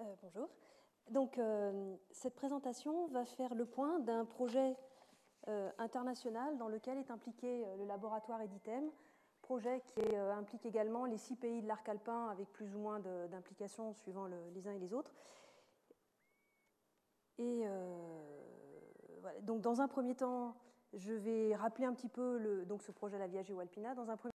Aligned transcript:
Euh, 0.00 0.14
bonjour. 0.22 0.48
Donc, 1.10 1.38
euh, 1.38 1.96
cette 2.10 2.34
présentation 2.34 3.06
va 3.08 3.24
faire 3.24 3.54
le 3.54 3.66
point 3.66 3.98
d'un 4.00 4.24
projet 4.24 4.76
euh, 5.48 5.70
international 5.78 6.56
dans 6.56 6.68
lequel 6.68 6.98
est 6.98 7.10
impliqué 7.10 7.66
le 7.76 7.84
laboratoire 7.84 8.40
Editem, 8.40 8.90
projet 9.42 9.80
qui 9.80 10.16
implique 10.16 10.64
également 10.64 11.04
les 11.04 11.18
six 11.18 11.36
pays 11.36 11.60
de 11.60 11.66
l'arc 11.66 11.88
alpin 11.88 12.28
avec 12.28 12.50
plus 12.52 12.74
ou 12.74 12.78
moins 12.78 13.00
d'implications 13.00 13.92
suivant 13.94 14.26
les 14.26 14.68
uns 14.68 14.72
et 14.72 14.78
les 14.78 14.94
autres. 14.94 15.12
Et 17.38 17.64
donc, 19.42 19.60
dans 19.60 19.80
un 19.80 19.88
premier 19.88 20.14
temps, 20.14 20.54
je 20.92 21.12
vais 21.14 21.56
rappeler 21.56 21.86
un 21.86 21.94
petit 21.94 22.08
peu 22.08 22.64
donc 22.64 22.82
ce 22.82 22.92
projet 22.92 23.18
La 23.18 23.26
Via 23.26 23.42
Alpina. 23.60 23.94
Dans 23.94 24.08
un 24.10 24.16
premier 24.16 24.34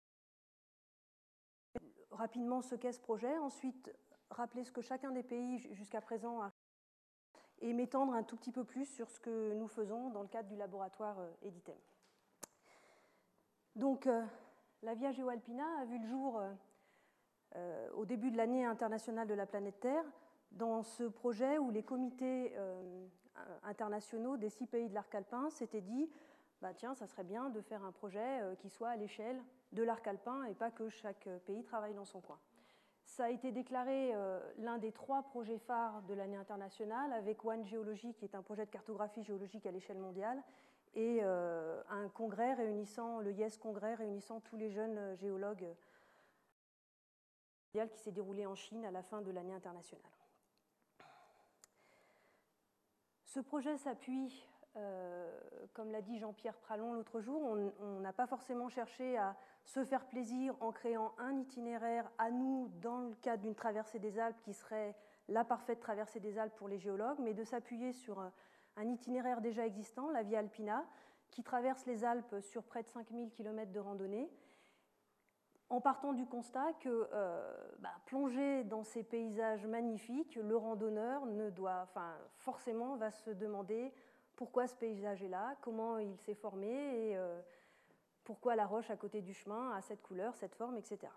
rapidement 2.11 2.61
ce 2.61 2.75
qu'est 2.75 2.91
ce 2.91 2.99
projet. 2.99 3.37
Ensuite, 3.37 3.93
rappeler 4.29 4.63
ce 4.63 4.71
que 4.71 4.81
chacun 4.81 5.11
des 5.11 5.23
pays 5.23 5.59
jusqu'à 5.73 6.01
présent 6.01 6.41
a 6.41 6.51
et 7.61 7.73
m'étendre 7.73 8.13
un 8.13 8.23
tout 8.23 8.35
petit 8.35 8.51
peu 8.51 8.63
plus 8.63 8.85
sur 8.85 9.09
ce 9.09 9.19
que 9.19 9.53
nous 9.53 9.67
faisons 9.67 10.09
dans 10.09 10.21
le 10.21 10.27
cadre 10.27 10.49
du 10.49 10.55
laboratoire 10.55 11.19
euh, 11.19 11.31
Editem. 11.41 11.77
Donc, 13.75 14.07
euh, 14.07 14.23
la 14.81 14.93
Via 14.93 15.11
Geoalpina 15.11 15.65
a 15.79 15.85
vu 15.85 15.99
le 15.99 16.07
jour 16.07 16.41
euh, 17.55 17.89
au 17.93 18.05
début 18.05 18.31
de 18.31 18.37
l'année 18.37 18.65
internationale 18.65 19.27
de 19.27 19.33
la 19.33 19.45
planète 19.45 19.79
Terre, 19.79 20.05
dans 20.51 20.83
ce 20.83 21.03
projet 21.03 21.57
où 21.57 21.69
les 21.71 21.83
comités 21.83 22.55
internationaux 23.63 24.37
des 24.37 24.49
six 24.49 24.67
pays 24.67 24.87
de 24.87 24.93
l'arc 24.93 25.13
alpin 25.13 25.49
s'étaient 25.49 25.81
dit 25.81 26.09
bah, 26.61 26.73
tiens, 26.73 26.93
ça 26.93 27.07
serait 27.07 27.25
bien 27.25 27.49
de 27.49 27.59
faire 27.59 27.83
un 27.83 27.91
projet 27.91 28.41
qui 28.59 28.69
soit 28.69 28.89
à 28.89 28.95
l'échelle 28.95 29.41
de 29.73 29.83
l'arc 29.83 30.07
alpin 30.07 30.45
et 30.45 30.53
pas 30.53 30.71
que 30.71 30.87
chaque 30.87 31.27
pays 31.45 31.63
travaille 31.63 31.93
dans 31.93 32.05
son 32.05 32.21
coin. 32.21 32.39
Ça 33.05 33.25
a 33.25 33.29
été 33.29 33.51
déclaré 33.51 34.11
euh, 34.13 34.39
l'un 34.57 34.77
des 34.77 34.91
trois 34.91 35.23
projets 35.23 35.59
phares 35.59 36.01
de 36.03 36.13
l'année 36.13 36.35
internationale, 36.35 37.13
avec 37.13 37.45
One 37.45 37.65
Geology, 37.65 38.13
qui 38.13 38.25
est 38.25 38.35
un 38.35 38.41
projet 38.41 38.65
de 38.65 38.71
cartographie 38.71 39.23
géologique 39.23 39.65
à 39.65 39.71
l'échelle 39.71 39.99
mondiale, 39.99 40.41
et 40.95 41.19
euh, 41.21 41.81
un 41.89 42.09
congrès 42.09 42.53
réunissant, 42.53 43.19
le 43.19 43.31
YES 43.31 43.57
Congrès 43.59 43.95
réunissant 43.95 44.39
tous 44.41 44.57
les 44.57 44.69
jeunes 44.69 45.15
géologues 45.15 45.67
qui 47.83 47.99
s'est 47.99 48.11
déroulé 48.11 48.45
en 48.45 48.55
Chine 48.55 48.85
à 48.85 48.91
la 48.91 49.03
fin 49.03 49.21
de 49.21 49.31
l'année 49.31 49.53
internationale. 49.53 50.05
Ce 53.25 53.41
projet 53.41 53.77
s'appuie, 53.77 54.47
euh, 54.77 55.39
comme 55.73 55.91
l'a 55.91 56.01
dit 56.01 56.17
Jean-Pierre 56.17 56.57
Pralon 56.57 56.93
l'autre 56.93 57.21
jour, 57.21 57.41
on 57.79 57.99
n'a 57.99 58.13
pas 58.13 58.27
forcément 58.27 58.69
cherché 58.69 59.17
à 59.17 59.35
se 59.63 59.83
faire 59.83 60.05
plaisir 60.05 60.55
en 60.59 60.71
créant 60.71 61.13
un 61.17 61.37
itinéraire 61.37 62.09
à 62.17 62.31
nous 62.31 62.69
dans 62.81 62.99
le 62.99 63.15
cadre 63.15 63.43
d'une 63.43 63.55
traversée 63.55 63.99
des 63.99 64.19
Alpes 64.19 64.39
qui 64.41 64.53
serait 64.53 64.95
la 65.27 65.43
parfaite 65.43 65.79
traversée 65.79 66.19
des 66.19 66.37
Alpes 66.37 66.55
pour 66.55 66.67
les 66.67 66.77
géologues, 66.77 67.19
mais 67.19 67.33
de 67.33 67.43
s'appuyer 67.43 67.93
sur 67.93 68.19
un 68.77 68.87
itinéraire 68.87 69.41
déjà 69.41 69.65
existant, 69.65 70.09
la 70.11 70.23
Via 70.23 70.39
Alpina, 70.39 70.85
qui 71.31 71.43
traverse 71.43 71.85
les 71.85 72.03
Alpes 72.03 72.39
sur 72.41 72.63
près 72.63 72.83
de 72.83 72.89
5000 72.89 73.31
km 73.31 73.71
de 73.71 73.79
randonnée, 73.79 74.29
en 75.69 75.81
partant 75.81 76.13
du 76.13 76.25
constat 76.25 76.73
que 76.79 77.09
euh, 77.11 77.53
bah, 77.79 77.93
plonger 78.05 78.63
dans 78.65 78.83
ces 78.83 79.03
paysages 79.03 79.65
magnifiques, 79.65 80.35
le 80.35 80.55
randonneur 80.55 81.25
ne 81.25 81.49
doit, 81.49 81.81
enfin, 81.83 82.15
forcément 82.37 82.95
va 82.97 83.11
se 83.11 83.31
demander 83.31 83.91
pourquoi 84.35 84.67
ce 84.67 84.75
paysage 84.75 85.23
est 85.23 85.29
là, 85.29 85.55
comment 85.61 85.97
il 85.97 86.17
s'est 86.17 86.35
formé 86.35 86.67
et 86.67 87.17
euh, 87.17 87.41
pourquoi 88.23 88.55
la 88.55 88.65
roche 88.65 88.89
à 88.89 88.97
côté 88.97 89.21
du 89.21 89.33
chemin 89.33 89.71
a 89.71 89.81
cette 89.81 90.01
couleur, 90.01 90.35
cette 90.35 90.55
forme, 90.55 90.77
etc. 90.77 91.11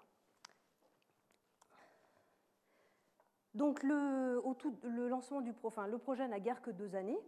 Donc 3.55 3.83
le, 3.83 5.08
lancement 5.08 5.41
du 5.41 5.52
projet 5.52 6.28
n'a 6.28 6.38
guère 6.38 6.62
que 6.62 6.70
deux 6.70 6.94
années. 6.94 7.19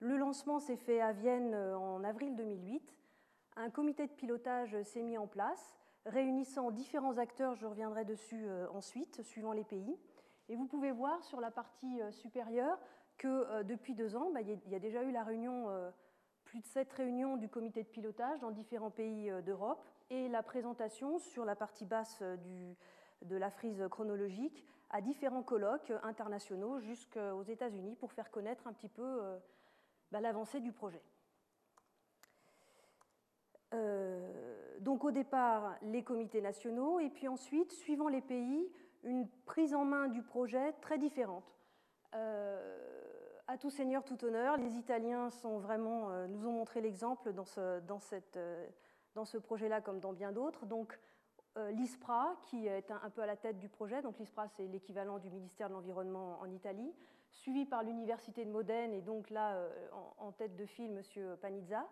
Le 0.00 0.16
lancement 0.16 0.58
s'est 0.58 0.76
fait 0.76 1.00
à 1.00 1.12
Vienne 1.12 1.54
euh, 1.54 1.76
en 1.76 2.02
avril 2.04 2.36
2008. 2.36 2.94
Un 3.56 3.70
comité 3.70 4.06
de 4.06 4.12
pilotage 4.12 4.80
s'est 4.82 5.02
mis 5.02 5.18
en 5.18 5.26
place, 5.26 5.76
réunissant 6.06 6.70
différents 6.70 7.18
acteurs, 7.18 7.54
je 7.56 7.66
reviendrai 7.66 8.04
dessus 8.04 8.46
euh, 8.46 8.68
ensuite, 8.70 9.22
suivant 9.22 9.52
les 9.52 9.64
pays. 9.64 9.98
Et 10.48 10.56
vous 10.56 10.66
pouvez 10.66 10.92
voir 10.92 11.22
sur 11.24 11.40
la 11.40 11.50
partie 11.50 12.00
supérieure 12.10 12.78
que 13.18 13.62
depuis 13.64 13.94
deux 13.94 14.16
ans, 14.16 14.30
bah, 14.32 14.40
il 14.40 14.58
y 14.70 14.74
a 14.74 14.78
déjà 14.78 15.02
eu 15.02 15.10
la 15.10 15.24
réunion 15.24 15.66
plus 16.48 16.60
de 16.60 16.66
sept 16.66 16.90
réunions 16.94 17.36
du 17.36 17.48
comité 17.48 17.82
de 17.82 17.88
pilotage 17.88 18.40
dans 18.40 18.50
différents 18.50 18.90
pays 18.90 19.30
euh, 19.30 19.42
d'Europe 19.42 19.86
et 20.08 20.28
la 20.28 20.42
présentation 20.42 21.18
sur 21.18 21.44
la 21.44 21.54
partie 21.54 21.84
basse 21.84 22.18
euh, 22.22 22.36
de 23.22 23.36
la 23.36 23.50
frise 23.50 23.84
chronologique 23.90 24.64
à 24.88 25.02
différents 25.02 25.42
colloques 25.42 25.92
internationaux 26.02 26.80
jusqu'aux 26.80 27.42
États-Unis 27.42 27.96
pour 27.96 28.12
faire 28.12 28.30
connaître 28.30 28.66
un 28.66 28.72
petit 28.72 28.88
peu 28.88 29.02
euh, 29.02 29.38
bah, 30.10 30.20
l'avancée 30.20 30.60
du 30.60 30.72
projet. 30.72 31.02
donc 34.80 35.04
au 35.04 35.10
départ, 35.10 35.76
les 35.82 36.02
comités 36.02 36.40
nationaux 36.40 37.00
et 37.00 37.10
puis 37.10 37.28
ensuite, 37.28 37.72
suivant 37.72 38.08
les 38.08 38.22
pays, 38.22 38.72
une 39.02 39.28
prise 39.44 39.74
en 39.74 39.84
main 39.84 40.08
du 40.08 40.22
projet 40.22 40.72
très 40.80 40.96
différente 40.96 41.44
à 43.48 43.56
tout 43.56 43.70
seigneur, 43.70 44.04
tout 44.04 44.22
honneur. 44.24 44.58
Les 44.58 44.76
Italiens 44.76 45.30
euh, 45.44 46.26
nous 46.28 46.46
ont 46.46 46.52
montré 46.52 46.80
l'exemple 46.82 47.32
dans 47.32 47.46
ce, 47.46 47.80
dans 47.80 47.98
euh, 48.36 48.66
dans 49.14 49.24
ce 49.24 49.38
projet-là 49.38 49.80
comme 49.80 50.00
dans 50.00 50.12
bien 50.12 50.32
d'autres. 50.32 50.66
Donc, 50.66 50.98
euh, 51.56 51.70
l'ISPRA, 51.72 52.36
qui 52.44 52.66
est 52.66 52.90
un, 52.90 53.10
peu 53.10 53.22
à 53.22 53.26
la 53.26 53.36
tête 53.36 53.58
du 53.58 53.68
projet, 53.68 54.02
donc 54.02 54.18
l'ISPRA 54.18 54.46
c'est 54.48 54.66
l'équivalent 54.66 55.18
du 55.18 55.30
ministère 55.30 55.68
de 55.68 55.74
l'Environnement 55.74 56.38
en 56.40 56.50
Italie, 56.50 56.94
suivi 57.30 57.64
par 57.64 57.82
l'Université 57.82 58.44
de 58.44 58.50
Modène 58.50 58.92
et 58.92 59.00
donc 59.00 59.30
là 59.30 59.58
en, 60.18 60.30
tête 60.30 60.54
de 60.54 60.66
file 60.66 60.92
M. 60.92 61.36
Panizza. 61.40 61.88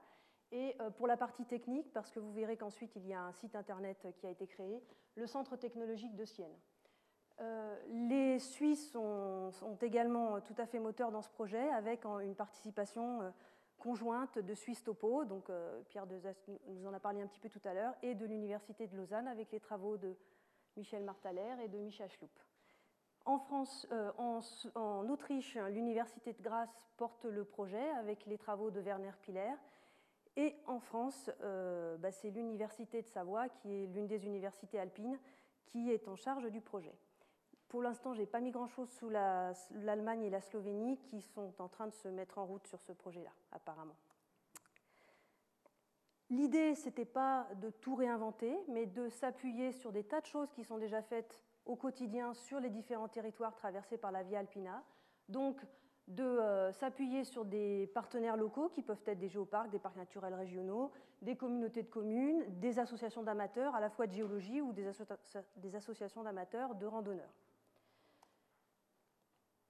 Et 0.53 0.77
pour 0.97 1.09
la 1.09 1.17
partie 1.17 1.45
technique, 1.45 1.93
parce 1.93 2.13
que 2.13 2.21
vous 2.21 2.33
verrez 2.33 2.57
qu'ensuite 2.57 2.95
il 2.95 3.07
y 3.07 3.13
a 3.13 3.21
un 3.21 3.33
site 3.33 3.57
internet 3.57 4.07
qui 4.17 4.27
a 4.27 4.31
été 4.31 4.47
créé, 4.47 4.81
le 5.17 5.27
Centre 5.27 5.57
technologique 5.57 6.15
de 6.15 6.25
Sienne. 6.25 6.57
Euh, 7.41 7.77
les 8.09 8.39
Suisses 8.39 8.91
sont, 8.93 9.53
également 9.83 10.41
tout 10.41 10.55
à 10.57 10.67
fait 10.67 10.79
moteurs 10.79 11.11
dans 11.11 11.23
ce 11.23 11.29
projet 11.29 11.69
avec 11.71 12.05
une 12.05 12.35
participation 12.35 13.21
euh, 13.21 13.31
conjointe 13.79 14.39
de 14.39 14.55
Suisse 14.55 14.83
Topo, 14.83 15.25
donc 15.27 15.51
euh, 15.51 15.83
Pierre 15.89 16.07
Dezest 16.07 16.49
nous 16.67 16.87
en 16.87 16.95
a 16.95 17.01
parlé 17.01 17.21
un 17.21 17.27
petit 17.27 17.41
peu 17.41 17.51
tout 17.51 17.61
à 17.65 17.75
l'heure, 17.75 17.95
et 18.03 18.15
de 18.15 18.25
l'Université 18.25 18.87
de 18.87 18.97
Lausanne 18.97 19.29
avec 19.29 19.53
les 19.53 19.61
travaux 19.61 19.99
de 19.99 20.17
Michel 20.77 21.05
Martaler 21.05 21.57
et 21.63 21.69
de 21.69 21.77
Micha 21.77 22.07
France, 23.39 23.87
en, 24.19 25.09
Autriche, 25.09 25.57
l'Université 25.57 26.33
de 26.33 26.43
Grasse 26.43 26.87
porte 26.97 27.25
le 27.25 27.45
projet 27.45 27.91
avec 27.91 28.25
les 28.27 28.39
travaux 28.39 28.71
de 28.71 28.81
Werner 28.81 29.13
Piller. 29.21 29.55
Et 30.37 30.55
en 30.67 30.79
France, 30.79 31.31
bah, 31.99 32.13
c'est 32.13 32.31
l'Université 32.31 33.03
de 33.03 33.09
Savoie, 33.09 33.49
qui 33.49 33.73
est 33.73 33.87
l'une 33.87 34.07
des 34.07 34.27
universités 34.27 34.79
alpines, 34.79 35.19
qui 35.65 35.91
est 35.91 36.07
en 36.07 36.15
charge 36.15 36.49
du 36.51 36.61
projet. 36.61 36.95
Pour 37.69 37.83
l'instant, 37.83 38.15
je 38.15 38.21
n'ai 38.21 38.27
pas 38.27 38.41
mis 38.41 38.51
grand-chose 38.51 38.89
sous 38.91 39.09
l'Allemagne 39.11 40.23
et 40.23 40.31
la 40.31 40.41
Slovénie 40.41 40.99
qui 40.99 41.21
sont 41.21 41.53
en 41.59 41.69
train 41.69 41.87
de 41.87 41.95
se 41.95 42.09
mettre 42.09 42.39
en 42.39 42.47
route 42.47 42.67
sur 42.67 42.81
ce 42.81 42.93
projet-là, 42.93 43.33
apparemment. 43.53 43.97
L'idée, 46.31 46.75
ce 46.75 46.87
n'était 46.87 47.05
pas 47.05 47.49
de 47.61 47.71
tout 47.71 47.95
réinventer, 47.95 48.57
mais 48.69 48.87
de 48.87 49.09
s'appuyer 49.09 49.73
sur 49.73 49.93
des 49.93 50.05
tas 50.05 50.21
de 50.21 50.27
choses 50.27 50.53
qui 50.53 50.65
sont 50.65 50.79
déjà 50.79 51.03
faites 51.03 51.45
au 51.65 51.77
quotidien 51.77 52.35
sur 52.35 52.61
les 52.61 52.71
différents 52.71 53.09
territoires 53.09 53.55
traversés 53.55 53.97
par 53.97 54.13
la 54.13 54.23
Via 54.23 54.41
Alpina. 54.41 54.83
Donc, 55.29 55.61
de 56.09 56.23
euh, 56.23 56.73
s'appuyer 56.73 57.25
sur 57.25 57.45
des 57.45 57.89
partenaires 57.89 58.37
locaux 58.37 58.69
qui 58.69 58.83
peuvent 58.83 59.03
être 59.07 59.19
des 59.19 59.29
géoparcs, 59.29 59.71
des 59.71 59.79
parcs 59.79 59.97
naturels 59.97 60.35
régionaux, 60.35 60.93
des 61.23 61.37
communautés 61.37 61.83
de 61.83 61.89
communes, 61.89 62.45
des 62.61 62.79
associations 62.79 63.23
d'amateurs, 63.23 63.75
à 63.75 63.81
la 63.81 63.91
fois 63.91 64.07
de 64.07 64.13
géologie 64.13 64.61
ou 64.61 64.73
des, 64.73 64.87
associations 65.75 66.23
d'amateurs 66.23 66.75
de 66.77 66.87
randonneurs. 66.87 67.33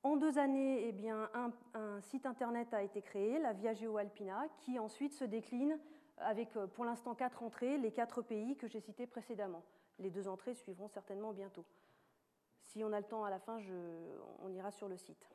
En 0.06 0.14
deux 0.14 0.38
années, 0.38 0.86
eh 0.86 1.10
un, 1.10 2.00
site 2.00 2.26
internet 2.26 2.72
a 2.72 2.80
été 2.80 3.02
créé, 3.02 3.40
la 3.40 3.52
Via 3.52 3.72
Alpina, 3.98 4.46
qui 4.58 4.78
ensuite 4.78 5.12
se 5.12 5.24
décline 5.24 5.80
avec 6.18 6.56
euh, 6.56 6.68
pour 6.68 6.84
l'instant 6.84 7.16
quatre 7.16 7.42
entrées, 7.42 7.76
les 7.76 7.90
quatre 7.90 8.22
pays 8.22 8.56
que 8.56 8.68
j'ai 8.68 8.78
cités 8.78 9.08
précédemment. 9.08 9.64
Les 9.98 10.10
deux 10.10 10.28
entrées 10.28 10.54
suivront 10.54 10.86
certainement 10.86 11.32
bientôt. 11.32 11.64
Si 12.62 12.84
on 12.84 12.92
a 12.92 13.00
le 13.00 13.06
temps 13.06 13.24
à 13.24 13.30
la 13.30 13.40
fin, 13.40 13.58
on 14.44 14.52
ira 14.52 14.70
sur 14.70 14.86
le 14.86 14.96
site. 14.96 15.28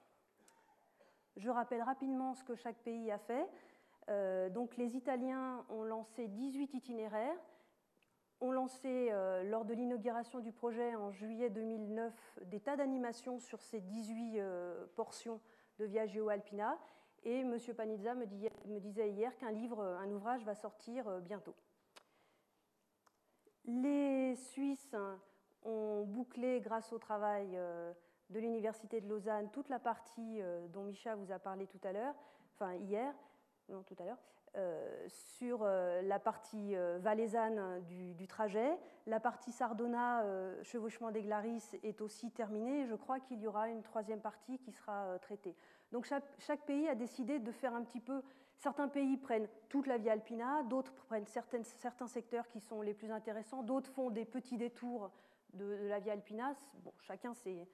Je 1.35 1.50
rappelle 1.50 1.81
rapidement 1.81 2.33
ce 2.33 2.45
que 2.45 2.56
chaque 2.56 2.77
pays 2.77 3.12
a 3.12 3.18
fait. 3.18 3.50
Euh, 4.07 4.47
donc 4.47 4.77
les 4.77 4.95
Italiens 4.95 5.65
ont 5.68 5.83
lancé 5.83 6.29
18 6.29 6.75
itinéraires 6.75 7.35
ont 8.41 8.51
lancé, 8.51 9.09
euh, 9.11 9.43
lors 9.43 9.65
de 9.65 9.73
l'inauguration 9.73 10.39
du 10.39 10.51
projet 10.51 10.95
en 10.95 11.11
juillet 11.11 11.49
2009, 11.49 12.13
des 12.45 12.59
tas 12.59 12.75
d'animations 12.75 13.39
sur 13.39 13.61
ces 13.61 13.79
18 13.79 14.39
euh, 14.39 14.85
portions 14.95 15.39
de 15.79 15.85
Viaggio 15.85 16.29
Alpina. 16.29 16.77
Et 17.23 17.41
M. 17.41 17.55
Panizza 17.77 18.15
me, 18.15 18.25
disait 18.79 19.11
hier 19.11 19.38
qu'un 19.38 19.51
livre, 19.51 19.83
un 19.83 20.09
ouvrage 20.11 20.43
va 20.43 20.55
sortir 20.55 21.07
euh, 21.07 21.19
bientôt. 21.19 21.55
Les 23.65 24.35
Suisses 24.35 24.95
ont 25.63 26.03
bouclé, 26.03 26.61
grâce 26.61 26.91
au 26.91 26.97
travail 26.97 27.55
de 28.31 28.39
l'Université 28.39 29.01
de 29.01 29.07
Lausanne 29.07 29.51
toute 29.51 29.69
la 29.69 29.77
partie 29.77 30.41
dont 30.69 30.81
Micha 30.81 31.13
vous 31.13 31.31
a 31.31 31.37
parlé 31.37 31.67
tout 31.67 31.79
à 31.83 31.91
l'heure, 31.91 32.15
enfin 32.55 32.73
hier, 32.73 33.13
non 33.69 33.83
tout 33.83 33.95
à 33.99 34.05
l'heure, 34.05 34.17
euh, 34.57 35.07
sur 35.07 35.62
euh, 35.63 36.01
la 36.01 36.19
partie 36.19 36.75
euh, 36.75 37.00
valaisanne 37.01 37.81
du, 37.86 38.27
trajet. 38.27 38.77
La 39.07 39.21
partie 39.21 39.51
Sardona, 39.51 40.24
chevauchement 40.62 41.09
des 41.09 41.24
Glaris, 41.24 41.63
est 41.83 42.01
aussi 42.01 42.31
terminée. 42.31 42.86
je 42.86 42.95
crois 42.95 43.19
qu'il 43.19 43.39
y 43.39 43.48
aura 43.48 43.69
une 43.69 43.81
troisième 43.81 44.19
partie 44.19 44.59
qui 44.59 44.71
sera 44.71 45.18
traitée. 45.19 45.56
Donc 45.92 46.06
chaque, 46.06 46.65
pays 46.65 46.88
a 46.88 46.95
décidé 46.95 47.39
de 47.39 47.51
faire 47.51 47.74
un 47.74 47.83
petit 47.83 48.00
peu. 48.00 48.21
Certains 48.57 48.88
pays 48.88 49.18
prennent 49.18 49.48
toute 49.69 49.88
la 49.88 49.98
Via 49.98 50.12
Alpina, 50.12 50.63
d'autres 50.63 50.94
prennent 50.94 51.25
certains 51.25 52.07
secteurs 52.07 52.47
qui 52.50 52.59
sont 52.59 52.81
les 52.81 52.94
plus 52.94 53.12
intéressants, 53.12 53.63
d'autres 53.63 53.89
font 53.89 54.12
des 54.12 54.25
petits 54.25 54.57
détours 54.57 55.12
de, 55.54 55.65
de 55.65 55.88
la 55.88 56.00
Via 56.00 56.13
Alpina. 56.13 56.54
Bon, 56.83 56.94
chacun 57.00 57.33
s'est 57.33 57.68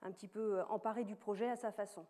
un 0.00 0.10
petit 0.10 0.28
peu 0.28 0.62
emparé 0.68 1.04
du 1.04 1.16
projet 1.16 1.50
à 1.50 1.56
sa 1.56 1.70
façon. 1.70 2.06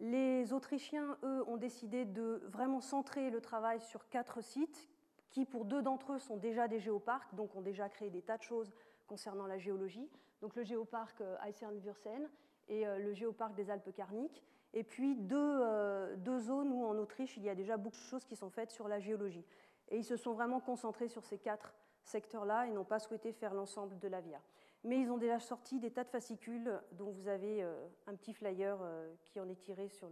Les 0.00 0.54
Autrichiens, 0.54 1.18
eux, 1.24 1.44
ont 1.46 1.58
décidé 1.58 2.06
de 2.06 2.42
vraiment 2.46 2.80
centrer 2.80 3.28
le 3.28 3.42
travail 3.42 3.80
sur 3.82 4.08
quatre 4.08 4.40
sites 4.40 4.88
qui, 5.28 5.44
pour 5.44 5.66
deux 5.66 5.82
d'entre 5.82 6.14
eux, 6.14 6.18
sont 6.18 6.38
déjà 6.38 6.68
des 6.68 6.80
géoparcs, 6.80 7.34
donc 7.34 7.54
ont 7.54 7.60
déjà 7.60 7.90
créé 7.90 8.08
des 8.08 8.22
tas 8.22 8.38
de 8.38 8.42
choses 8.42 8.72
concernant 9.06 9.46
la 9.46 9.58
géologie. 9.58 10.08
Donc 10.40 10.56
le 10.56 10.62
géoparc 10.62 11.20
euh, 11.20 11.36
Eisern-Würsen 11.46 12.30
et 12.68 12.86
euh, 12.86 12.98
le 12.98 13.12
géoparc 13.12 13.54
des 13.54 13.70
Alpes 13.70 13.92
Carniques. 13.92 14.42
Et 14.72 14.84
puis 14.84 15.18
euh, 15.32 16.16
deux, 16.16 16.38
zones 16.38 16.72
où 16.72 16.86
en 16.86 16.96
Autriche, 16.96 17.36
il 17.36 17.42
y 17.42 17.50
a 17.50 17.54
déjà 17.54 17.76
beaucoup 17.76 17.98
de 17.98 18.08
choses 18.08 18.24
qui 18.24 18.36
sont 18.36 18.50
faites 18.50 18.70
sur 18.70 18.88
la 18.88 19.00
géologie. 19.00 19.44
Et 19.88 19.98
ils 19.98 20.04
se 20.04 20.16
sont 20.16 20.32
vraiment 20.32 20.60
concentrés 20.60 21.08
sur 21.08 21.24
ces 21.24 21.36
quatre 21.36 21.74
secteurs-là 22.04 22.66
et 22.66 22.70
n'ont 22.70 22.84
pas 22.84 23.00
souhaité 23.00 23.32
faire 23.32 23.52
l'ensemble 23.52 23.98
de 23.98 24.08
la 24.08 24.22
VIA 24.22 24.40
mais 24.84 25.00
ils 25.00 25.10
ont 25.10 25.18
déjà 25.18 25.38
sorti 25.38 25.78
des 25.78 25.90
tas 25.90 26.04
de 26.04 26.08
fascicules 26.08 26.80
dont 26.92 27.10
vous 27.10 27.28
avez 27.28 27.62
euh, 27.62 27.86
un 28.06 28.14
petit 28.14 28.32
flyer 28.32 28.78
euh, 28.80 29.14
qui 29.24 29.40
en 29.40 29.48
est 29.48 29.60
tiré 29.60 29.88
sur, 29.88 30.08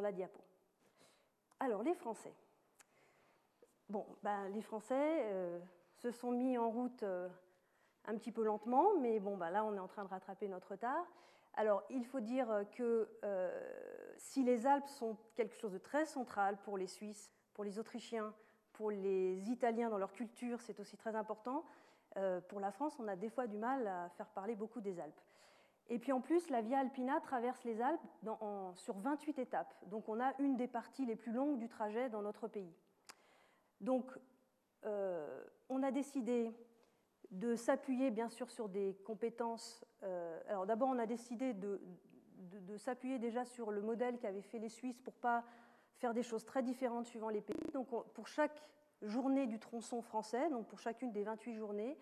la 0.00 0.12
diapo. 0.12 0.40
Alors, 1.60 1.82
les 1.82 1.94
Français. 1.94 2.34
Bon, 3.88 4.06
ben, 4.22 4.48
les 4.50 4.60
Français 4.60 5.22
euh, 5.32 5.58
se 5.94 6.10
sont 6.10 6.32
mis 6.32 6.58
en 6.58 6.70
route 6.70 7.02
un 7.02 8.16
petit 8.16 8.32
peu 8.32 8.44
lentement, 8.44 8.94
mais 9.00 9.18
bon, 9.18 9.36
ben, 9.36 9.50
là, 9.50 9.64
on 9.64 9.74
est 9.74 9.80
en 9.80 9.88
train 9.88 10.04
de 10.04 10.10
rattraper 10.10 10.48
notre 10.48 10.72
retard. 10.72 11.06
Alors, 11.54 11.82
il 11.90 12.04
faut 12.04 12.20
dire 12.20 12.64
que 12.76 13.08
si 14.16 14.44
les 14.44 14.66
Alpes 14.66 14.88
sont 14.88 15.16
quelque 15.34 15.56
chose 15.56 15.72
de 15.72 15.78
très 15.78 16.04
central 16.04 16.56
pour 16.58 16.76
les 16.78 16.86
Suisses, 16.86 17.32
pour 17.54 17.64
les 17.64 17.80
Autrichiens, 17.80 18.32
pour 18.72 18.92
les 18.92 19.50
Italiens 19.50 19.90
dans 19.90 19.98
leur 19.98 20.12
culture, 20.12 20.60
c'est 20.60 20.78
aussi 20.78 20.96
très 20.96 21.16
important, 21.16 21.64
pour 22.48 22.60
la 22.60 22.72
France, 22.72 22.98
on 22.98 23.06
a 23.06 23.16
des 23.16 23.28
fois 23.28 23.46
du 23.46 23.56
mal 23.56 23.86
à 23.86 24.08
faire 24.10 24.28
parler 24.30 24.56
beaucoup 24.56 24.80
des 24.80 24.98
Alpes. 24.98 25.20
Et 25.90 25.98
puis 25.98 26.12
en 26.12 26.20
plus, 26.20 26.50
la 26.50 26.60
Via 26.60 26.78
Alpina 26.78 27.20
traverse 27.20 27.64
les 27.64 27.80
Alpes 27.80 28.00
sur 28.74 28.98
28 28.98 29.38
étapes. 29.38 29.74
Donc 29.86 30.08
on 30.08 30.20
a 30.20 30.34
une 30.38 30.56
des 30.56 30.68
parties 30.68 31.06
les 31.06 31.16
plus 31.16 31.32
longues 31.32 31.58
du 31.58 31.68
trajet 31.68 32.10
dans 32.10 32.20
notre 32.20 32.46
pays. 32.46 32.74
Donc 33.80 34.10
euh, 34.84 35.44
on 35.68 35.82
a 35.82 35.90
décidé 35.90 36.52
de 37.30 37.56
s'appuyer 37.56 38.10
bien 38.10 38.28
sûr 38.28 38.50
sur 38.50 38.68
des 38.68 38.96
compétences. 39.04 39.84
Euh, 40.02 40.40
alors 40.48 40.66
d'abord, 40.66 40.90
on 40.90 40.98
a 40.98 41.06
décidé 41.06 41.54
de, 41.54 41.80
s'appuyer 42.76 43.18
déjà 43.18 43.44
sur 43.44 43.70
le 43.70 43.80
modèle 43.80 44.18
qu'avaient 44.18 44.42
fait 44.42 44.58
les 44.58 44.68
Suisses 44.68 45.00
pour 45.00 45.14
pas 45.14 45.44
faire 45.96 46.14
des 46.14 46.22
choses 46.22 46.44
très 46.44 46.62
différentes 46.62 47.06
suivant 47.06 47.28
les 47.28 47.40
pays. 47.40 47.70
Donc 47.72 47.88
pour 48.12 48.28
chaque 48.28 48.62
journée 49.02 49.46
du 49.46 49.58
tronçon 49.58 50.02
français, 50.02 50.48
donc 50.50 50.66
pour 50.66 50.78
chacune 50.78 51.12
des 51.12 51.22
28 51.22 51.54
journées, 51.54 51.98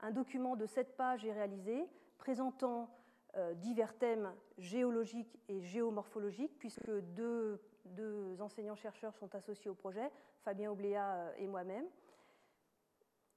un 0.00 0.10
document 0.10 0.56
de 0.56 0.66
7 0.66 0.96
pages 0.96 1.24
est 1.24 1.32
réalisé 1.32 1.86
présentant 2.18 2.88
euh, 3.36 3.54
divers 3.54 3.96
thèmes 3.96 4.32
géologiques 4.56 5.38
et 5.48 5.60
géomorphologiques, 5.60 6.58
puisque 6.58 6.90
deux, 7.14 7.60
enseignants-chercheurs 8.40 9.14
sont 9.14 9.34
associés 9.34 9.70
au 9.70 9.74
projet, 9.74 10.10
Fabien 10.44 10.70
Obléa 10.70 11.14
euh, 11.14 11.32
et 11.38 11.46
moi-même. 11.46 11.84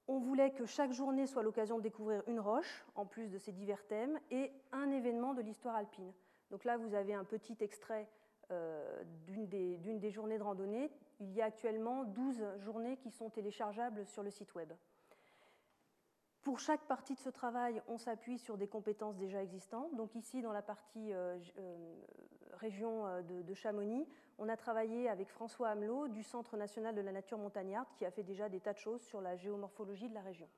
On 0.08 0.18
voulait 0.18 0.50
que 0.50 0.66
chaque 0.66 0.92
journée 0.92 1.26
soit 1.26 1.42
l'occasion 1.42 1.78
de 1.78 1.82
découvrir 1.82 2.22
une 2.26 2.40
roche, 2.40 2.84
en 2.94 3.06
plus 3.06 3.28
de 3.28 3.38
ces 3.38 3.52
divers 3.52 3.86
thèmes, 3.86 4.18
et 4.30 4.52
un 4.72 4.90
événement 4.90 5.34
de 5.34 5.42
l'histoire 5.42 5.76
alpine. 5.76 6.12
Donc 6.50 6.64
là, 6.64 6.76
vous 6.76 6.94
avez 6.94 7.14
un 7.14 7.24
petit 7.24 7.56
extrait 7.60 8.08
d'une 9.26 9.48
des, 9.48 10.10
journées 10.10 10.38
de 10.38 10.42
randonnée. 10.42 10.90
Il 11.20 11.32
y 11.32 11.42
a 11.42 11.46
actuellement 11.46 12.04
12 12.04 12.58
journées 12.58 12.96
qui 12.96 13.10
sont 13.10 13.30
téléchargeables 13.30 14.06
sur 14.06 14.22
le 14.22 14.30
site 14.30 14.54
web. 14.54 14.72
Pour 16.42 16.58
chaque 16.58 16.82
partie 16.82 17.14
de 17.14 17.20
ce 17.20 17.28
travail, 17.28 17.80
on 17.86 17.98
s'appuie 17.98 18.38
sur 18.38 18.56
des 18.56 18.66
compétences 18.66 19.16
déjà 19.16 19.42
existantes. 19.42 19.94
Donc 19.94 20.16
ici, 20.16 20.42
dans 20.42 20.52
la 20.52 20.62
partie 20.62 21.12
euh, 21.12 21.38
euh, 21.58 21.94
région 22.54 23.04
de, 23.22 23.54
Chamonix, 23.54 24.08
on 24.38 24.48
a 24.48 24.56
travaillé 24.56 25.08
avec 25.08 25.28
François 25.28 25.68
Hamelot 25.68 26.08
du 26.08 26.24
Centre 26.24 26.56
national 26.56 26.96
de 26.96 27.00
la 27.00 27.12
nature 27.12 27.38
montagnarde 27.38 27.86
qui 27.96 28.04
a 28.04 28.10
fait 28.10 28.24
déjà 28.24 28.48
des 28.48 28.58
tas 28.58 28.72
de 28.72 28.78
choses 28.78 29.02
sur 29.02 29.20
la 29.20 29.36
géomorphologie 29.36 30.08
de 30.08 30.14
la 30.14 30.20
région. 30.20 30.48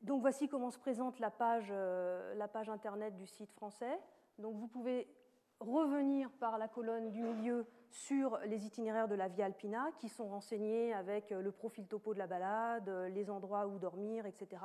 Donc 0.00 0.20
voici 0.20 0.48
comment 0.48 0.70
se 0.70 0.78
présente 0.80 1.20
la 1.20 1.30
page, 1.30 1.70
la 1.70 2.48
page 2.48 2.68
internet 2.68 3.14
du 3.14 3.26
site 3.26 3.52
français. 3.52 4.00
Donc 4.38 4.56
vous 4.56 4.66
pouvez 4.66 5.06
revenir 5.62 6.30
par 6.32 6.58
la 6.58 6.68
colonne 6.68 7.10
du 7.10 7.22
milieu 7.22 7.66
sur 7.90 8.38
les 8.46 8.66
itinéraires 8.66 9.08
de 9.08 9.14
la 9.14 9.28
Via 9.28 9.46
Alpina 9.46 9.90
qui 9.98 10.08
sont 10.08 10.28
renseignés 10.28 10.92
avec 10.92 11.30
le 11.30 11.52
profil 11.52 11.86
topo 11.86 12.14
de 12.14 12.18
la 12.18 12.26
balade, 12.26 12.88
les 13.12 13.30
endroits 13.30 13.66
où 13.66 13.78
dormir, 13.78 14.26
etc. 14.26 14.62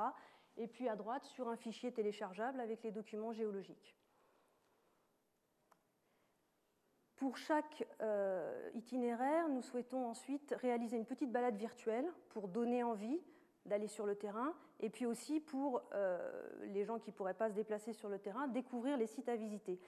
Et 0.58 0.68
puis 0.68 0.90
à 0.90 0.96
droite 0.96 1.26
sur 1.26 1.48
un 1.48 1.56
fichier 1.56 1.92
téléchargeable 1.92 2.60
avec 2.60 2.84
les 2.84 2.92
documents 2.92 3.34
géologiques. 3.34 3.96
Pour 7.18 7.36
chaque 7.36 7.84
euh, 8.02 8.70
itinéraire, 8.76 9.50
nous 9.50 9.64
souhaitons 9.64 10.06
ensuite 10.06 10.54
réaliser 10.62 10.98
une 10.98 11.06
petite 11.06 11.32
balade 11.32 11.56
virtuelle 11.56 12.06
pour 12.30 12.48
donner 12.48 12.84
envie 12.84 13.20
d'aller 13.66 13.88
sur 13.88 14.06
le 14.06 14.16
terrain, 14.16 14.54
et 14.80 14.90
puis 14.90 15.06
aussi 15.06 15.40
pour 15.40 15.82
euh, 15.94 16.48
les 16.68 16.86
gens 16.86 17.00
qui 17.00 17.10
ne 17.10 17.16
pourraient 17.16 17.34
pas 17.34 17.50
se 17.50 17.56
déplacer 17.56 17.92
sur 17.92 18.08
le 18.08 18.20
terrain, 18.20 18.48
découvrir 18.48 18.98
les 18.98 19.08
sites 19.08 19.30
à 19.30 19.36
visiter. 19.36 19.80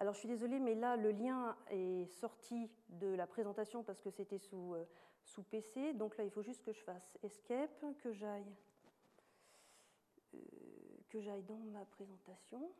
Alors 0.00 0.14
je 0.14 0.20
suis 0.20 0.28
désolée, 0.28 0.60
mais 0.60 0.76
là, 0.76 0.96
le 0.96 1.10
lien 1.10 1.56
est 1.70 2.06
sorti 2.20 2.70
de 2.88 3.08
la 3.08 3.26
présentation 3.26 3.82
parce 3.82 4.00
que 4.00 4.10
c'était 4.10 4.38
sous, 4.38 4.74
euh, 4.74 4.84
PC. 5.50 5.92
Donc 5.94 6.16
là, 6.16 6.24
il 6.24 6.30
faut 6.30 6.42
juste 6.42 6.62
que 6.62 6.72
je 6.72 6.80
fasse 6.82 7.18
escape, 7.22 7.84
que 8.02 8.12
j'aille 8.12 8.46
euh, 10.34 10.38
que 11.08 11.20
j'aille 11.20 11.42
dans 11.42 11.58
ma 11.72 11.84
présentation. 11.86 12.70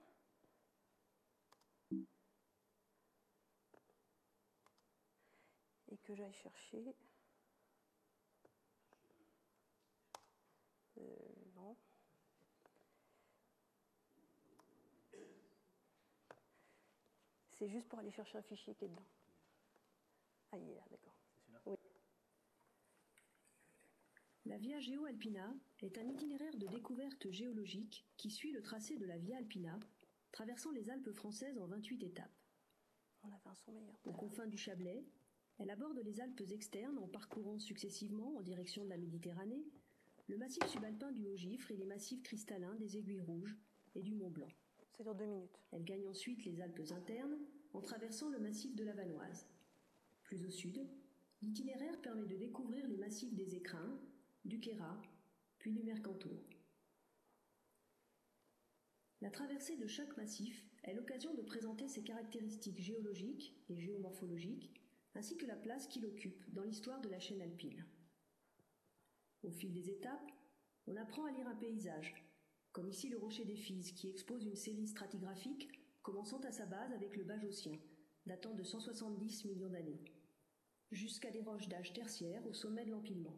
Et 5.90 5.97
que 5.99 6.14
j'aille 6.14 6.33
chercher. 6.35 6.95
Euh, 10.99 11.02
non. 11.57 11.76
C'est 17.59 17.69
juste 17.69 17.88
pour 17.88 17.99
aller 17.99 18.12
chercher 18.12 18.38
un 18.38 18.43
fichier 18.43 18.75
qui 18.75 18.85
est 18.85 18.88
dedans. 18.88 19.07
Ah, 20.53 20.59
il 20.59 20.69
est 20.69 20.75
là, 20.75 20.85
d'accord. 20.91 21.15
Oui. 21.67 21.77
La 24.47 24.57
Via 24.59 24.79
Geo 24.79 25.05
Alpina 25.07 25.53
est 25.81 25.99
un 25.99 26.09
itinéraire 26.09 26.57
de 26.57 26.69
découverte 26.69 27.31
géologique 27.31 28.07
qui 28.17 28.31
suit 28.31 28.53
le 28.53 28.62
tracé 28.62 28.97
de 28.97 29.07
la 29.07 29.19
Via 29.19 29.37
Alpina, 29.38 29.79
traversant 30.31 30.71
les 30.71 30.88
Alpes 30.88 31.11
françaises 31.12 31.59
en 31.59 31.67
28 31.67 32.05
étapes. 32.05 32.31
On 33.25 33.29
avait 33.29 33.49
un 33.49 33.55
son 33.57 33.73
meilleur. 33.73 33.99
Aux 34.05 34.12
confins 34.12 34.47
du 34.47 34.57
Chablais, 34.57 35.05
elle 35.59 35.71
aborde 35.71 35.99
les 35.99 36.21
Alpes 36.21 36.43
externes 36.53 36.99
en 36.99 37.09
parcourant 37.09 37.59
successivement 37.59 38.37
en 38.37 38.43
direction 38.43 38.85
de 38.85 38.91
la 38.91 38.99
Méditerranée 38.99 39.67
le 40.29 40.37
massif 40.37 40.65
subalpin 40.67 41.11
du 41.11 41.27
Haut-Gifre 41.27 41.73
et 41.73 41.77
les 41.77 41.87
massifs 41.87 42.23
cristallins 42.23 42.75
des 42.77 42.99
Aiguilles 42.99 43.23
Rouges 43.23 43.57
et 43.95 44.03
du 44.03 44.15
Mont 44.15 44.31
Blanc. 44.31 44.49
Elle 45.00 45.85
gagne 45.85 46.09
ensuite 46.09 46.45
les 46.45 46.61
Alpes 46.61 46.90
internes 46.90 47.38
en 47.73 47.81
traversant 47.81 48.31
le 48.31 48.40
massif 48.40 48.75
de 48.75 48.85
la 48.85 48.95
Vanoise. 48.95 49.47
Plus 50.25 50.45
au 50.45 50.50
sud, 50.50 50.88
l'itinéraire 51.40 52.00
permet 52.00 52.26
de 52.26 52.37
découvrir 52.37 52.87
les 52.88 52.97
massifs 52.97 53.35
des 53.35 53.55
Écrins, 53.55 54.00
du 54.45 54.59
Queyras, 54.59 55.00
puis 55.59 55.73
du 55.73 55.83
Mercantour. 55.85 56.43
La 59.21 59.31
traversée 59.31 59.76
de 59.76 59.87
chaque 59.87 60.17
massif 60.17 60.64
est 60.83 60.95
l'occasion 60.95 61.35
de 61.35 61.43
présenter 61.43 61.88
ses 61.88 62.02
caractéristiques 62.02 62.81
géologiques 62.81 63.57
et 63.69 63.78
géomorphologiques, 63.81 64.73
ainsi 65.14 65.37
que 65.37 65.47
la 65.47 65.57
place 65.57 65.87
qu'il 65.87 66.07
occupe 66.07 66.52
dans 66.52 66.62
l'histoire 66.62 67.00
de 67.00 67.09
la 67.09 67.21
chaîne 67.21 67.43
alpine. 67.43 67.85
Au 69.43 69.50
fil 69.50 69.73
des 69.73 69.90
étapes, 69.90 70.33
on 70.87 70.97
apprend 70.97 71.25
à 71.25 71.33
lire 71.33 71.49
un 71.49 71.57
paysage, 71.57 72.27
comme 72.78 72.90
ici 72.90 73.08
le 73.08 73.18
rocher 73.18 73.44
des 73.44 73.56
Fises, 73.56 73.90
qui 73.90 74.08
expose 74.08 74.44
une 74.44 74.54
série 74.54 74.87
stratigraphique 74.87 75.68
commençant 76.00 76.38
à 76.42 76.52
sa 76.52 76.64
base 76.64 76.92
avec 76.92 77.16
le 77.16 77.25
Bajocien, 77.25 77.76
datant 78.25 78.54
de 78.54 78.62
170 78.62 79.47
millions 79.47 79.68
d'années, 79.68 79.99
jusqu'à 80.92 81.32
des 81.32 81.40
roches 81.40 81.66
d'âge 81.66 81.92
tertiaire 81.92 82.47
au 82.47 82.52
sommet 82.52 82.85
de 82.85 82.92
l'empilement. 82.92 83.37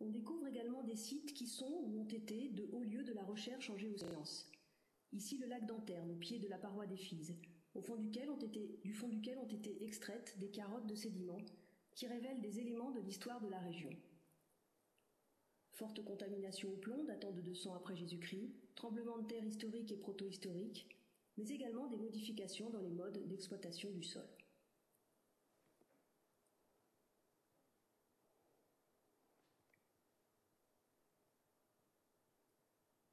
On 0.00 0.08
découvre 0.08 0.46
également 0.46 0.82
des 0.82 0.96
sites 0.96 1.34
qui 1.34 1.46
sont 1.46 1.82
ou 1.84 2.00
ont 2.00 2.08
été 2.08 2.48
de 2.48 2.70
hauts 2.72 2.84
lieux 2.84 3.04
de 3.04 3.12
la 3.12 3.24
recherche 3.24 3.68
en 3.68 3.76
géosciences. 3.76 4.50
Ici 5.12 5.36
le 5.36 5.46
lac 5.46 5.66
d'Anterne, 5.66 6.10
au 6.10 6.16
pied 6.16 6.38
de 6.38 6.48
la 6.48 6.56
paroi 6.56 6.86
des 6.86 6.96
Fises, 6.96 7.36
au 7.74 7.82
du 7.82 8.94
fond 8.94 9.08
duquel 9.08 9.38
ont 9.38 9.46
été 9.46 9.84
extraites 9.84 10.38
des 10.38 10.48
carottes 10.48 10.86
de 10.86 10.94
sédiments 10.94 11.44
qui 11.94 12.06
révèlent 12.06 12.40
des 12.40 12.60
éléments 12.60 12.92
de 12.92 13.00
l'histoire 13.00 13.42
de 13.42 13.48
la 13.50 13.58
région. 13.58 13.90
Forte 15.74 16.04
contamination 16.04 16.72
au 16.72 16.76
plomb 16.76 17.02
datant 17.02 17.32
de 17.32 17.40
200 17.40 17.74
après 17.74 17.96
Jésus-Christ, 17.96 18.48
tremblements 18.76 19.18
de 19.18 19.26
terre 19.26 19.44
historiques 19.44 19.90
et 19.90 19.96
proto-historiques, 19.96 20.86
mais 21.36 21.48
également 21.48 21.88
des 21.88 21.96
modifications 21.96 22.70
dans 22.70 22.80
les 22.80 22.92
modes 22.92 23.26
d'exploitation 23.26 23.90
du 23.90 24.04
sol. 24.04 24.28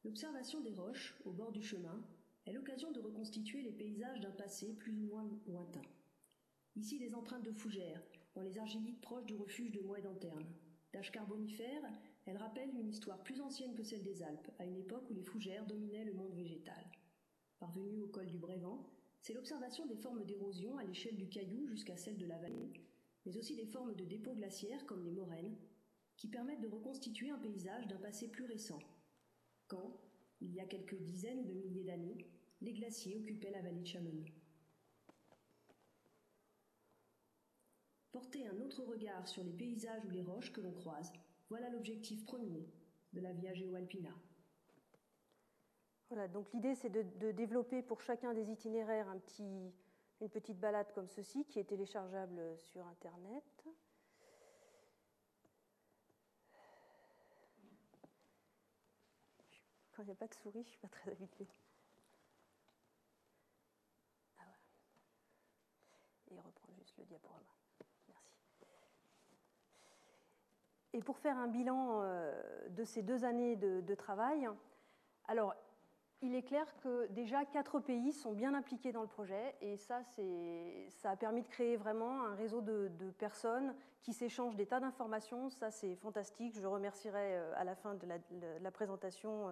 L'observation 0.03 0.61
des 0.61 0.73
roches, 0.75 1.15
au 1.25 1.31
bord 1.31 1.51
du 1.51 1.63
chemin, 1.63 1.99
est 2.45 2.53
l'occasion 2.53 2.91
de 2.91 2.99
reconstituer 2.99 3.63
les 3.63 3.71
paysages 3.71 4.19
d'un 4.19 4.31
passé 4.31 4.73
plus 4.73 4.95
ou 4.99 5.07
moins 5.07 5.27
lointain. 5.47 5.81
Ici, 6.75 6.99
les 6.99 7.15
empreintes 7.15 7.43
de 7.43 7.51
fougères, 7.51 8.03
dans 8.35 8.43
les 8.43 8.59
argilites 8.59 9.01
proches 9.01 9.25
du 9.25 9.35
refuge 9.35 9.71
de 9.71 9.81
Moët 9.81 10.03
d'Anterne. 10.03 10.45
D'âge 10.93 11.11
carbonifère, 11.11 11.83
elles 12.25 12.37
rappellent 12.37 12.75
une 12.75 12.89
histoire 12.89 13.23
plus 13.23 13.41
ancienne 13.41 13.75
que 13.75 13.83
celle 13.83 14.03
des 14.03 14.21
Alpes, 14.23 14.51
à 14.59 14.65
une 14.65 14.77
époque 14.77 15.09
où 15.09 15.13
les 15.13 15.23
fougères 15.23 15.65
dominaient 15.65 16.05
le 16.05 16.13
monde 16.13 16.33
végétal. 16.33 16.85
Parvenu 17.59 18.01
au 18.01 18.07
col 18.07 18.27
du 18.27 18.37
Brévent, 18.37 18.85
c'est 19.21 19.33
l'observation 19.33 19.85
des 19.85 19.95
formes 19.95 20.25
d'érosion 20.25 20.77
à 20.77 20.83
l'échelle 20.83 21.15
du 21.15 21.29
caillou 21.29 21.67
jusqu'à 21.67 21.95
celle 21.95 22.17
de 22.17 22.25
la 22.25 22.39
vallée, 22.39 22.73
mais 23.25 23.37
aussi 23.37 23.55
des 23.55 23.67
formes 23.67 23.95
de 23.95 24.03
dépôts 24.03 24.33
glaciaires 24.33 24.85
comme 24.85 25.03
les 25.03 25.11
moraines, 25.11 25.55
qui 26.17 26.27
permettent 26.27 26.61
de 26.61 26.67
reconstituer 26.67 27.29
un 27.29 27.37
paysage 27.37 27.87
d'un 27.87 27.97
passé 27.97 28.27
plus 28.27 28.45
récent, 28.45 28.79
quand, 29.71 30.01
il 30.41 30.53
y 30.53 30.59
a 30.59 30.65
quelques 30.65 30.99
dizaines 30.99 31.45
de 31.45 31.53
milliers 31.53 31.85
d'années, 31.85 32.17
les 32.59 32.73
glaciers 32.73 33.15
occupaient 33.15 33.51
la 33.51 33.61
vallée 33.61 33.79
de 33.79 33.87
Chamonix. 33.87 34.33
Porter 38.21 38.45
un 38.45 38.61
autre 38.61 38.83
regard 38.83 39.27
sur 39.27 39.43
les 39.43 39.51
paysages 39.51 40.05
ou 40.05 40.11
les 40.11 40.21
roches 40.21 40.53
que 40.53 40.61
l'on 40.61 40.73
croise, 40.73 41.11
voilà 41.49 41.71
l'objectif 41.71 42.23
premier 42.23 42.69
de 43.13 43.19
la 43.19 43.33
Via 43.33 43.51
Geoalpina. 43.55 44.13
Voilà, 46.07 46.27
donc 46.27 46.53
l'idée 46.53 46.75
c'est 46.75 46.91
de, 46.91 47.31
développer 47.31 47.81
pour 47.81 47.99
chacun 47.99 48.35
des 48.35 48.51
itinéraires 48.51 49.11
une 49.39 50.29
petite 50.29 50.59
balade 50.59 50.93
comme 50.93 51.07
ceci 51.07 51.45
qui 51.45 51.57
est 51.57 51.63
téléchargeable 51.63 52.55
sur 52.59 52.85
Internet. 52.85 53.65
Quand 59.93 60.03
il 60.03 60.05
n'y 60.05 60.11
a 60.11 60.15
pas 60.15 60.27
de 60.27 60.35
souris, 60.35 60.61
je 60.61 60.67
ne 60.67 60.69
suis 60.69 60.79
pas 60.79 60.89
très 60.89 61.09
habituée. 61.11 61.47
Ah 64.37 64.43
voilà. 64.43 64.53
Et 66.29 66.39
reprendre 66.39 66.77
juste 66.77 66.95
le 66.99 67.05
diaporama. 67.05 67.51
Merci. 68.07 68.35
Et 70.93 71.01
pour 71.01 71.17
faire 71.17 71.37
un 71.37 71.47
bilan 71.47 72.01
euh, 72.01 72.41
de 72.69 72.83
ces 72.83 73.01
deux 73.01 73.23
années 73.23 73.55
de, 73.55 73.95
travail, 73.95 74.49
alors 75.27 75.55
il 76.21 76.35
est 76.35 76.43
clair 76.43 76.65
que 76.83 77.07
déjà 77.07 77.45
quatre 77.45 77.79
pays 77.79 78.11
sont 78.11 78.33
bien 78.33 78.53
impliqués 78.53 78.91
dans 78.91 79.01
le 79.01 79.07
projet 79.07 79.55
et 79.61 79.77
ça, 79.77 80.01
ça 80.89 81.11
a 81.11 81.15
permis 81.15 81.41
de 81.41 81.47
créer 81.47 81.77
vraiment 81.77 82.25
un 82.25 82.35
réseau 82.35 82.61
de, 82.61 82.89
personnes 83.17 83.73
qui 84.01 84.13
s'échangent 84.13 84.55
des 84.55 84.65
tas 84.65 84.79
d'informations. 84.79 85.49
Ça, 85.49 85.71
c'est 85.71 85.95
fantastique. 85.95 86.59
Je 86.59 86.67
remercierai 86.67 87.37
euh, 87.37 87.53
à 87.55 87.63
la 87.63 87.75
fin 87.75 87.95
de 87.95 88.05
la, 88.05 88.17
de 88.17 88.57
la 88.61 88.71
présentation 88.71 89.47
euh, 89.47 89.51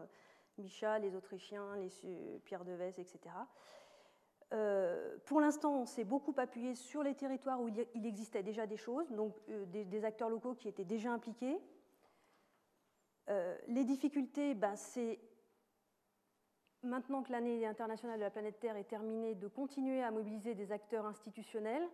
Micha, 0.58 1.00
les 1.00 1.16
Autrichiens, 1.16 1.76
les 1.78 2.40
Pierre 2.44 2.66
Deves, 2.66 3.00
etc. 3.00 3.20
Euh, 4.52 5.18
pour 5.26 5.42
l'instant, 5.42 5.82
on 5.82 5.86
s'est 5.86 6.04
beaucoup 6.04 6.34
appuyé 6.38 6.74
sur 6.74 7.04
les 7.04 7.14
territoires 7.14 7.62
où 7.62 7.70
il 7.94 8.06
existait 8.06 8.44
déjà 8.44 8.66
des 8.66 8.78
choses, 8.78 9.12
donc 9.12 9.36
euh, 9.50 9.66
des, 9.66 10.06
acteurs 10.06 10.30
locaux 10.30 10.56
qui 10.56 10.68
étaient 10.68 10.86
déjà 10.86 11.12
impliqués. 11.12 11.60
Euh, 13.30 13.56
les 13.68 13.84
difficultés, 13.84 14.56
ben, 14.56 14.76
c'est 14.76 15.20
maintenant 16.82 17.22
que 17.22 17.32
l'année 17.32 17.68
internationale 17.68 18.18
de 18.18 18.24
la 18.24 18.32
planète 18.32 18.60
Terre 18.60 18.76
est 18.76 18.86
terminée, 18.86 19.36
de 19.36 19.48
continuer 19.48 20.02
à 20.02 20.10
mobiliser 20.10 20.56
des 20.56 20.72
acteurs 20.72 21.06
institutionnels. 21.06 21.88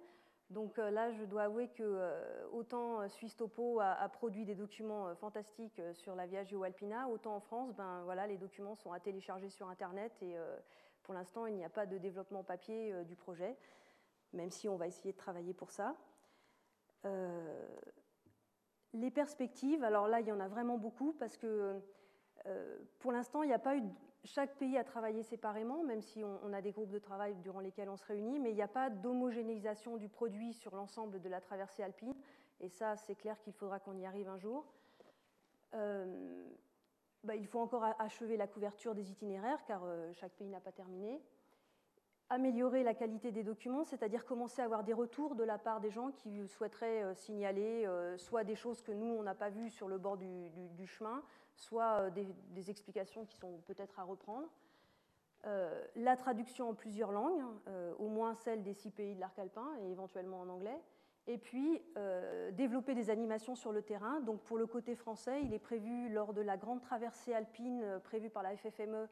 Donc 0.51 0.77
là, 0.77 1.11
je 1.11 1.23
dois 1.23 1.41
avouer 1.45 1.69
que 1.69 1.99
autant 2.53 3.09
Suisse 3.09 3.35
Topo 3.35 3.79
a, 3.79 4.07
produit 4.09 4.45
des 4.45 4.53
documents 4.53 5.15
fantastiques 5.15 5.81
sur 5.93 6.13
la 6.13 6.27
Via 6.27 6.43
Alpina, 6.63 7.09
autant 7.09 7.35
en 7.35 7.39
France, 7.39 7.73
ben, 7.73 8.03
voilà, 8.03 8.27
les 8.27 8.37
documents 8.37 8.75
sont 8.75 8.91
à 8.91 8.99
télécharger 8.99 9.49
sur 9.49 9.67
Internet 9.69 10.13
et 10.21 10.37
pour 11.05 11.13
l'instant, 11.13 11.45
il 11.45 11.55
n'y 11.55 11.63
a 11.63 11.69
pas 11.69 11.85
de 11.85 11.97
développement 11.97 12.43
papier 12.43 12.93
du 13.05 13.15
projet, 13.15 13.55
même 14.33 14.51
si 14.51 14.67
on 14.67 14.75
va 14.75 14.87
essayer 14.87 15.13
de 15.13 15.17
travailler 15.17 15.53
pour 15.53 15.71
ça. 15.71 15.95
les 18.93 19.11
perspectives, 19.11 19.83
alors 19.83 20.07
là, 20.07 20.19
il 20.19 20.27
y 20.27 20.31
en 20.31 20.39
a 20.39 20.47
vraiment 20.47 20.77
beaucoup 20.77 21.13
parce 21.13 21.37
que 21.37 21.79
pour 22.99 23.11
l'instant, 23.11 23.43
il 23.43 23.47
n'y 23.47 23.53
a 23.53 23.59
pas 23.59 23.77
eu 23.77 23.83
chaque 24.25 24.55
pays 24.55 24.77
a 24.77 24.83
travaillé 24.83 25.23
séparément, 25.23 25.83
même 25.83 26.01
si 26.01 26.23
on, 26.23 26.51
a 26.53 26.61
des 26.61 26.71
groupes 26.71 26.91
de 26.91 26.99
travail 26.99 27.35
durant 27.35 27.59
lesquels 27.59 27.89
on 27.89 27.95
se 27.95 28.05
réunit, 28.05 28.39
mais 28.39 28.49
il 28.49 28.55
n'y 28.55 28.61
a 28.61 28.67
pas 28.67 28.89
d'homogénéisation 28.89 29.97
du 29.97 30.09
produit 30.09 30.53
sur 30.53 30.75
l'ensemble 30.75 31.21
de 31.21 31.29
la 31.29 31.41
traversée 31.41 31.83
alpine. 31.83 32.15
Et 32.59 32.69
ça, 32.69 32.95
c'est 32.95 33.15
clair 33.15 33.39
qu'il 33.39 33.53
faudra 33.53 33.79
qu'on 33.79 33.97
y 33.97 34.05
arrive 34.05 34.27
un 34.27 34.37
jour. 34.37 34.65
Euh, 35.73 36.49
bah, 37.25 37.35
il 37.35 37.47
faut 37.47 37.59
encore 37.59 37.83
achever 37.99 38.37
la 38.37 38.47
couverture 38.47 38.95
des 38.95 39.11
itinéraires, 39.11 39.63
car 39.65 39.81
euh, 39.83 40.13
chaque 40.13 40.33
pays 40.33 40.47
n'a 40.47 40.59
pas 40.59 40.71
terminé. 40.71 41.21
Améliorer 42.29 42.83
la 42.83 42.93
qualité 42.93 43.31
des 43.31 43.43
documents, 43.43 43.83
c'est-à-dire 43.83 44.25
commencer 44.25 44.61
à 44.61 44.65
avoir 44.65 44.83
des 44.83 44.93
retours 44.93 45.35
de 45.35 45.43
la 45.43 45.57
part 45.57 45.79
des 45.79 45.91
gens 45.91 46.11
qui 46.11 46.47
souhaiteraient 46.47 47.03
euh, 47.03 47.13
signaler 47.15 47.85
euh, 47.85 48.17
soit 48.17 48.43
des 48.43 48.55
choses 48.55 48.81
que 48.81 48.91
nous, 48.91 49.07
on 49.07 49.23
n'a 49.23 49.35
pas 49.35 49.49
vues 49.49 49.69
sur 49.69 49.87
le 49.87 49.97
bord 49.97 50.17
du, 50.17 50.87
chemin, 50.87 51.23
soit 51.55 52.09
des, 52.11 52.69
explications 52.69 53.25
qui 53.25 53.35
sont 53.37 53.59
peut-être 53.65 53.99
à 53.99 54.03
reprendre. 54.03 54.47
La 55.95 56.17
traduction 56.17 56.69
en 56.69 56.73
plusieurs 56.73 57.11
langues, 57.11 57.43
au 57.99 58.07
moins 58.07 58.33
celle 58.33 58.63
des 58.63 58.73
six 58.73 58.89
pays 58.89 59.13
de 59.13 59.19
l'arc 59.19 59.37
alpin 59.37 59.77
et 59.79 59.91
éventuellement 59.91 60.41
en 60.41 60.49
anglais. 60.49 60.81
Et 61.27 61.37
puis 61.37 61.81
euh, 61.97 62.51
développer 62.51 62.93
des 62.93 63.09
animations 63.09 63.55
sur 63.55 63.71
le 63.71 63.81
terrain. 63.81 64.19
Donc 64.21 64.41
pour 64.41 64.57
le 64.57 64.67
côté 64.67 64.95
français, 64.95 65.41
il 65.43 65.53
est 65.53 65.59
prévu 65.59 66.09
lors 66.09 66.33
de 66.33 66.41
la 66.41 66.57
grande 66.57 66.81
traversée 66.81 67.33
alpine 67.33 67.99
prévue 68.03 68.29
par 68.29 68.43
la 68.43 68.55
FFME, 68.55 69.07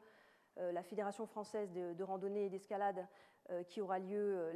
la 0.56 0.82
Fédération 0.84 1.26
française 1.26 1.72
de, 1.72 2.02
randonnée 2.04 2.46
et 2.46 2.48
d'escalade, 2.48 3.08
qui 3.66 3.80
aura 3.80 3.98
lieu 3.98 4.52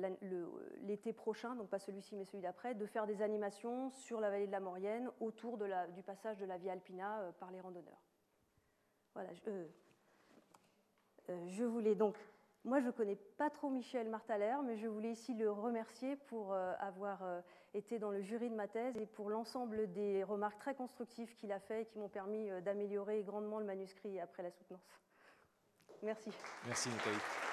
l'été 0.83 1.13
prochain, 1.13 1.57
donc 1.57 1.69
pas 1.69 1.81
celui-ci 1.81 2.15
mais 2.15 2.25
celui 2.25 2.43
d'après, 2.43 2.77
de 2.77 2.87
faire 2.87 3.09
des 3.09 3.21
animations 3.21 3.91
sur 3.91 4.21
la 4.21 4.31
vallée 4.31 4.47
de 4.47 4.53
la 4.53 4.61
Maurienne 4.61 5.11
autour 5.19 5.59
du 5.59 6.05
passage 6.05 6.39
de 6.39 6.47
la 6.47 6.57
Via 6.57 6.73
Alpina 6.73 7.33
par 7.41 7.51
les 7.51 7.61
randonneurs. 7.61 8.01
Voilà. 9.15 9.31
Euh, 11.31 11.47
je 11.49 11.65
voulais 11.65 11.95
donc, 11.95 12.17
moi 12.69 12.81
je 12.81 12.87
ne 12.87 12.91
connais 12.93 13.17
pas 13.39 13.51
trop 13.51 13.71
Michel 13.71 14.09
Martaler, 14.09 14.55
mais 14.65 14.77
je 14.77 14.87
voulais 14.87 15.13
ici 15.13 15.35
le 15.35 15.51
remercier 15.51 16.17
pour 16.17 16.53
euh, 16.53 16.73
avoir 16.79 17.25
euh, 17.25 17.41
été 17.75 17.99
dans 17.99 18.11
le 18.11 18.21
jury 18.21 18.51
de 18.51 18.55
ma 18.55 18.69
thèse 18.69 18.97
et 18.99 19.07
pour 19.07 19.31
l'ensemble 19.31 19.91
des 19.93 20.23
remarques 20.23 20.59
très 20.59 20.75
constructives 20.75 21.35
qu'il 21.35 21.51
a 21.51 21.61
fait 21.61 21.83
et 21.83 21.85
qui 21.87 21.99
m'ont 21.99 22.09
permis 22.09 22.51
euh, 22.51 22.61
d'améliorer 22.61 23.23
grandement 23.23 23.59
le 23.59 23.65
manuscrit 23.65 24.21
après 24.21 24.43
la 24.43 24.51
soutenance. 24.51 24.87
Merci. 26.03 26.31
Merci 26.67 26.91
Nathalie. 26.91 27.48